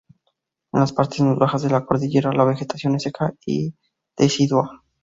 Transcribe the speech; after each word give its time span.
En 0.73 0.79
las 0.79 0.93
partes 0.93 1.19
más 1.19 1.37
bajas 1.37 1.61
de 1.61 1.69
la 1.69 1.85
cordillera 1.85 2.33
la 2.33 2.43
vegetación 2.43 2.95
es 2.95 3.03
seca 3.03 3.35
y 3.45 3.75
decidua. 4.17 4.81